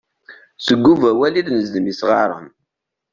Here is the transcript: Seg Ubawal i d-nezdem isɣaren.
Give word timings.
Seg 0.65 0.83
Ubawal 0.93 1.33
i 1.35 1.41
d-nezdem 1.45 1.85
isɣaren. 1.91 2.47